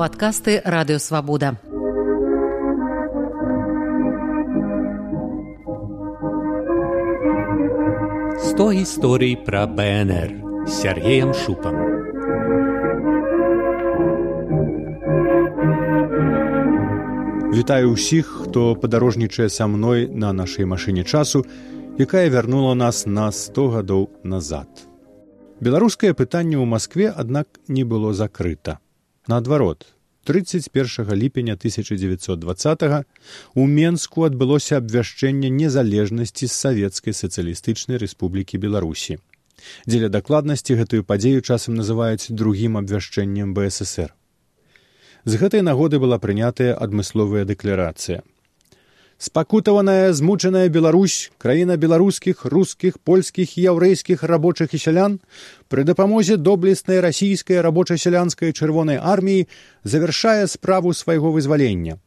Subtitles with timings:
[0.00, 1.60] падкасты радыёвабода.
[8.40, 11.76] Сто гісторый пра БНР Сергеем шупам.
[17.52, 21.44] Вітаю ўсіх, хто падарожнічае са мной на нашай машыне часу,
[22.00, 24.68] якая вярнула нас на 100 гадоў назад.
[25.60, 28.80] Беларускае пытанне ў Маскве, аднак не было закрыта.
[29.30, 29.86] Наадварот,
[30.24, 32.82] 31 ліпеня 1920
[33.54, 39.20] у Менску адбылося абвяшчэнне незалежнасці з савецкай сацыялістычнай рэспублікі Беларусі.
[39.86, 44.10] Дзеля дакладнасці гэтую падзею часам называюць другім абвяшчэннем БСР.
[45.22, 48.26] З гэтай нагоды была прынятая адмысловая дэкларацыя
[49.20, 55.20] спакутаваная змучаная Беларусь, краіна беларускіх, рускіх, польскіх яўрэйскіх рабочых і сялян,
[55.68, 59.44] пры дапамозе доблеснай расійскай рабоча-сялянскай чырвонай арміі
[59.84, 62.00] завяршае справу свайго вызвалення.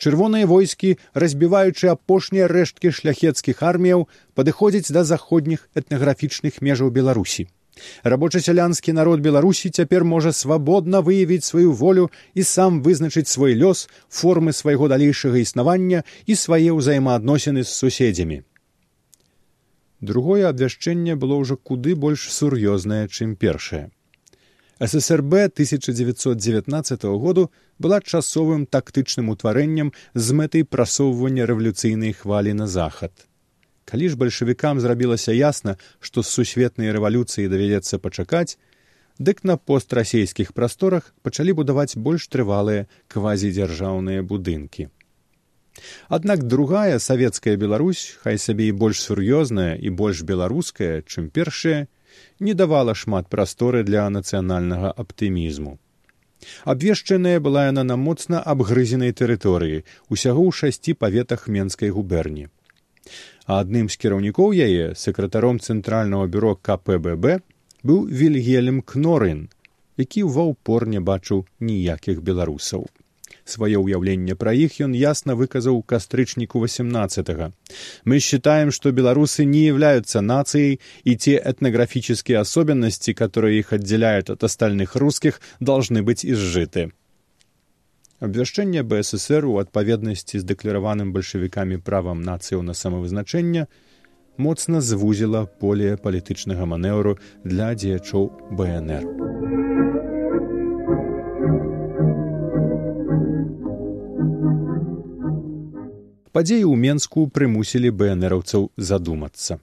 [0.00, 7.52] Чырвоныя войскі, разбіваючы апошнія рэшткі шляхецкіх арміяў, падыходзяць да заходніх этнаграфічных межаў Беларусі.
[8.04, 14.52] Рабоча-сялянскі народ Беларусі цяпер можа свабодна выявіць сваю волю і сам вызначыць свой лёс, формы
[14.52, 18.42] свайго далейшага існавання і свае ўзаемаадносіны з суседзямі.
[20.00, 23.90] Другое абвяшчэнне было ўжо куды больш сур'ёзнае, чым першае.
[24.78, 33.12] ССРБ 1919 году была часовым тактычным утварэннем з мэтай прасоўвання рэвалюцыйнай хвалі на захад
[33.84, 38.56] калі ж бальшавікам зрабілася ясна што з сусветнай рэвалюцыі давядзецца пачакаць
[39.18, 44.88] дык на пострасійскіх прасторах пачалі будаваць больш трывалыя квазідзяржаўныя будынкі.
[46.08, 51.86] Аднак другая савецкая беларусь хай сабе і больш сур'ёзная і больш беларуская чым першая
[52.40, 55.78] не давала шмат прасторы для нацыянальнага аптымізму.
[56.64, 62.50] Абвешчаная была яна на моцна абгрызенай тэрыторыі усяго ў шасці паветах менскай губерні
[63.46, 67.40] а адным з кіраўнікоў яе сакратаром цэнтральнага бюро кпбб
[67.84, 69.48] быў вільгелем кнорын
[69.96, 72.86] які ва ўпор не бачыў ніякіх беларусаў.
[73.44, 77.52] Сваё ўяўленне пра іх ён ясна выказаў кастрычніку восемнадцатого
[78.04, 84.44] мы считаем что беларусы не являются нацией и те этнографические особенности которые их отделяют от
[84.44, 86.92] остальных русских должны быть изжиты
[88.24, 93.66] абвяшчэнне бСр у адпаведнасці з дэклараваным бальшавікамі правам нацыяў на самавызначэнне
[94.36, 99.04] моцна звузіла поле палітычнага манеўру для дзеячоў бнр.
[106.34, 109.60] Падзеі ў менску прымусілі бнраўцаў задумацца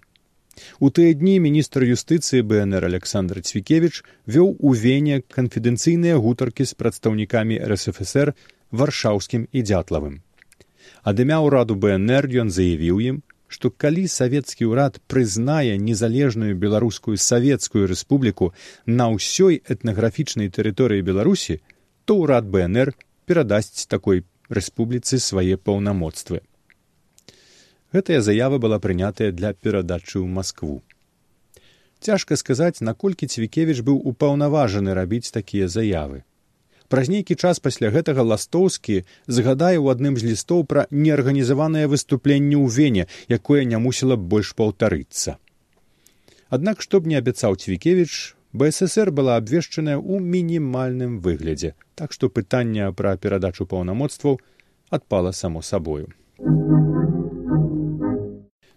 [0.80, 7.60] У тыя дні міністр юстыцыі бнр александр цвікевич вёў у вене канфідэнцыйныя гутаркі з прадстаўнікамі
[7.72, 8.34] рсфср
[8.72, 10.16] варшаўскім і дзятлавым.
[11.04, 17.84] Ад імя ўраду бнр ён заявіў ім што калі савецкі ўрад прызнае незалежную беларускую савецкую
[17.92, 18.54] рэспубліку
[19.00, 21.60] на ўсёй этнаграфічнай тэрыторыі беларусі
[22.06, 22.94] то ўрад бнр
[23.28, 24.24] перадасць такой
[24.60, 26.42] рэспубліцы свае паўнамоцтвы
[27.94, 30.82] гэтая заява была прынятая для перадачы ў москву
[32.02, 36.26] цяжка сказаць наколькі цвікевіч быў упаўнаважаны рабіць такія заявы.
[36.92, 42.68] Праз нейкі час пасля гэтага ластоўскі згадае ў адным з лістоў пра неарганізаванае выступленне ў
[42.68, 45.38] вене якое не мусіла больш паўтарыцца.
[46.50, 51.78] Аднак што б не абяцаў цвікевіч бСр была абвешчаная ў мінімальным выглядзе.
[51.96, 54.42] Так што пытанне пра перадачу паўнамоцтваў
[54.92, 56.12] адпала само сабою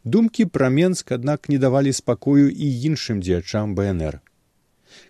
[0.04, 4.20] думкі пра менск аднак не давалі спакою і іншым дзеячам бнр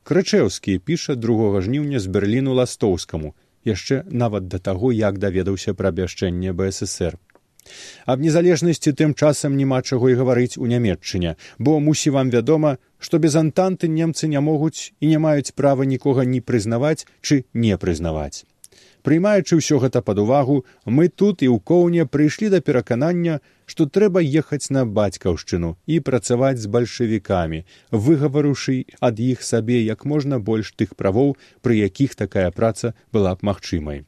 [0.07, 3.35] крычеўскі піша другога жніўня з берліну ластоўскаму
[3.67, 7.19] яшчэ нават да таго як даведаўся пра абвяшчэнне бСр
[8.07, 13.19] аб незалежнасці тым часам няма чаго і гаварыць у нямметчыне бо мусі вам вядома што
[13.19, 18.47] без антанты немцы не могуць і не маюць права нікога ні прызнаваць чы не прызнаваць
[19.09, 23.37] прыймаючы ўсё гэта пад увагу мы тут і ў коўне прыйшлі да пераканання
[23.73, 27.61] што трэба ехаць на бацькаўшчыну і працаваць з бальшавікамі
[28.07, 28.79] выгаварушы
[29.11, 34.05] ад іх сабе як можна больш тых правоў пры якіх такая праца была б магчымай.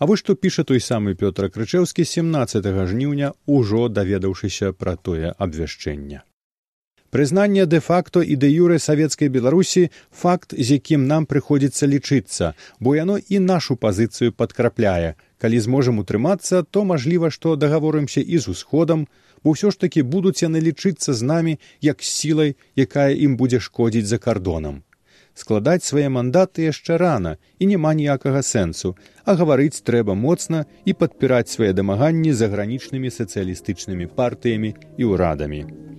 [0.00, 6.24] А вось што піша той самы пётр крычеўскі семнадцать жніўня ужо даведаўшыся пра тое абвяшчэнне
[7.10, 13.40] Прызнанне дэ-факто і дэ-юрэ савецкай беларусі факт з якім нам прыходзіцца лічыцца бо яно і
[13.46, 19.08] нашу пазіцыю падкрапляе калі зможам утрымацца то мажліва што дагаворымся і з усходам
[19.42, 22.54] бо ўсё ж такі будуць яны лічыцца з намі як сілай
[22.86, 24.86] якая ім будзе шкодзіць за кардонам
[25.34, 31.52] складаць свае мандаты яшчэ рана і няма ніякага сэнсу, а гаварыць трэба моцна і падпіраць
[31.54, 35.89] свае дамаганні загранічнымі сацыялістычнымі партыямі і ўрадамі.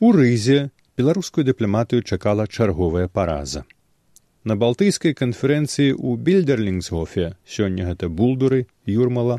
[0.00, 3.64] У рызе беларускую дыпламатыю чакала чарговая параза.
[4.44, 9.38] На балтыйскай канферэнцыі ў більдерлінгсгофе сёння гэта булдуры, юрмала,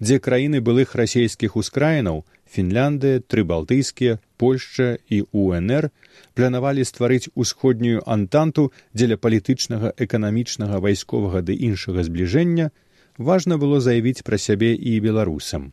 [0.00, 2.24] дзе краіны былых расійскіх ускраінаў
[2.54, 5.90] фінляндыя тры балтыйскія польшча і унр
[6.34, 12.70] планавалі стварыць усходнюю антанту дзеля палітычнага эканамічнага вайсковага ды іншага збліжэння
[13.30, 15.70] важна было заявіць пра сябе і беларусам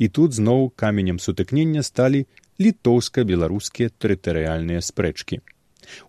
[0.00, 2.24] і тут зноў каменем сутыкнення сталі
[2.64, 5.40] літоўска-беларускія тэрытарыяльныя спрэчкі.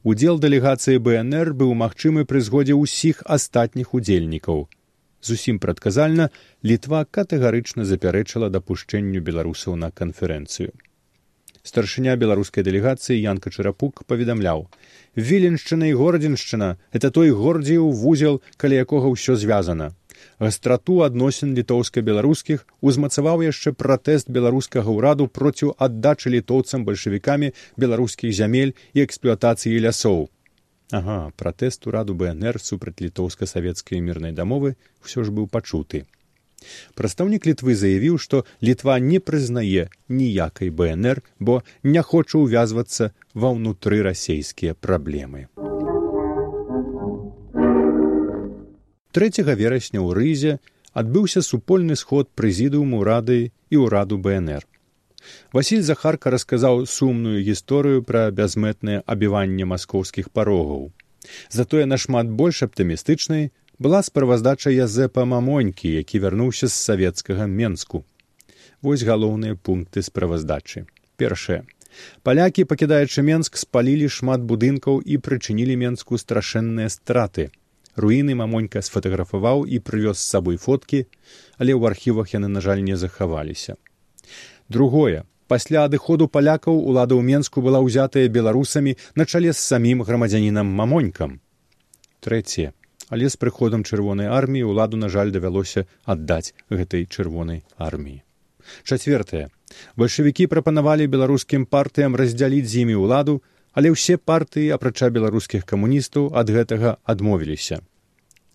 [0.03, 4.67] Удзел дэлегацыі бнр быў магчымы пры згодзе ўсіх астатніх удзельнікаў.
[5.21, 6.29] Зусім прадказальна
[6.63, 10.71] літва катэгарычна запярэчыла дапушчэнню беларусаў на канферэнцыю.
[11.61, 14.65] Старшыня беларускай дэлегацыі янка чарапук паведамляў
[15.15, 19.91] віленшчына і горадзіншчына это той гордзеў вузел каля якога ўсё звязана
[20.39, 29.07] гастрату адносін літоўска-беларускіх узмацаваў яшчэ пратэст беларускага ўраду проціў аддачы літоўцам бальшавікамі беларускіх зямель і
[29.07, 30.29] эксплуатацыі лясоў
[30.91, 36.03] Ага, пратэст ураду БНР супраць літоўска-савецкай мірнай дамовы ўсё ж быў пачуты.
[37.00, 44.03] Прадстаўнік літвы заявіў, што літва не прызнае ніякай БНР, бо не хоча ўвязвацца ва ўнутры
[44.06, 45.47] расейскія праблемы.
[49.11, 50.53] 3 верасня ў рызе
[50.93, 54.63] адбыўся супольны сход прэзідыуму рады і ўраду БНР.
[55.53, 60.91] Васіль Захарка расказаў сумную гісторыю пра бязмэтнае абіванне маскоўскіх парогаў.
[61.49, 68.03] Затое нашмат больш аптымістычнай была справаздача язэпа мамонькі, які вярнуўся з савецкага менску.
[68.81, 70.85] Вось галоўныя пункты справаздачы.
[71.17, 71.63] Першае.
[72.23, 77.51] Палякі, пакідаючы менск, спалілі шмат будынкаў і прычынілі менску страшэнныя страты.
[77.95, 81.05] Руіны мамонька сфатаграфаваў і прывёз з сабой фоткі,
[81.57, 83.75] але ў архівах яны, на жаль, не захаваліся.
[84.69, 85.23] Другое.
[85.51, 91.41] Пасля адыходу палякаў улада ў менску была ўзятая беларусамі на чале з самім грамадзянінам мамонькам.
[92.23, 92.71] Трэцяе.
[93.11, 98.23] Але з прыходам чырвонай арміі ўладу на жаль давялося аддаць гэтай чырвонай арміі.
[98.87, 99.51] Чацвертае
[99.99, 103.41] бальшавікі прапанавалі беларускім партыям раздзяліць з імі ўладу
[103.73, 107.79] але ўсе партыі апрача беларускіх камуністаў ад гэтага адмовіліся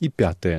[0.01, 0.59] і пятае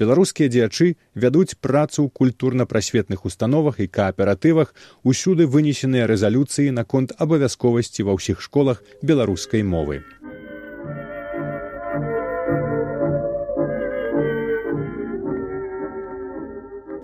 [0.00, 8.16] беларускія дзеячы вядуць працу ў культурна-прасветных установах і кааператывах усюды вынесеныя рэзалюцыі наконт абавязковасці ва
[8.16, 10.00] ўсіх школах беларускай мовы.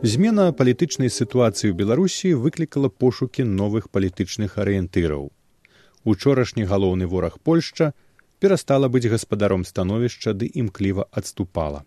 [0.06, 5.35] Змена палітычнай сітуацыі ў Беларусі выклікала пошукі новых палітычных арыентыраў.
[6.06, 7.90] Учорашні галоўны вораг Польшча
[8.38, 11.82] перастала быць гаспадаром становішча ды імкліва адступала.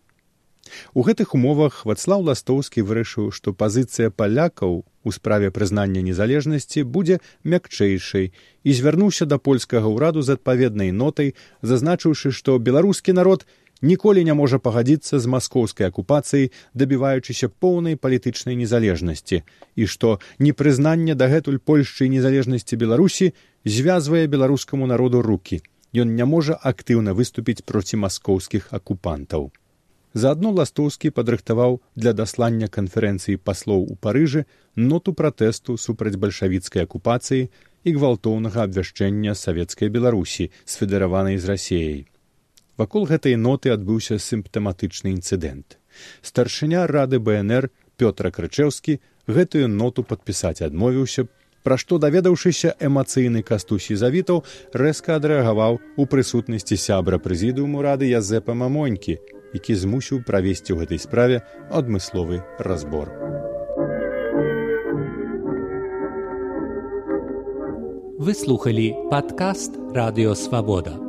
[0.93, 8.29] У гэтых умовах вацлаў ластоўскі вырашыў, што пазіцыя палякаў у справе прызнання незалежнасці будзе мякчэйшай
[8.67, 11.33] і звярнуўся да польскага ўраду з адпаведнай нотай,
[11.63, 13.47] зазначыўшы, што беларускі народ
[13.81, 19.43] ніколі не можа пагадзіцца з маскоўскай акупацыяй, дабіваючыся поўнай палітычнай незалежнасці
[19.75, 23.33] і што непрызнанне дагэтуль польшчай незалежнасці беларусі
[23.65, 25.61] звязвае беларускаму народу руки.
[25.93, 29.49] Ён не можа актыўна выступіць проці маскоўскіх акупантаў.
[30.13, 37.49] Заадно ластоўскі падрыхтаваў для даслання канферэнцыі паслоў у парыжы ноту пратэсту супраць бальшавіцкай акупацыі
[37.85, 42.08] і гвалтоўнага абвяшчэння савецкай беларусі сфедэраванай з рассеяй.
[42.79, 45.75] Вакол гэтай ноты адбыўся сімптаматычны інцыдэнт.
[46.23, 47.67] Старшыня рады бнр
[47.99, 51.27] пётра крычеўскі гэтую ноту падпісаць адмовіўся
[51.67, 54.45] пра што даведаўшыся эмацыйны кастусі завітаў
[54.83, 59.19] рэзка адрэагаваў у прысутнасці сябра прэзідыуму рады язэпа мамонькі
[59.53, 61.41] які змусіў правесці ў гэтай справе
[61.81, 63.11] адмысловы разбор.
[68.19, 71.08] Вы слухалі падкаст радыёвабода.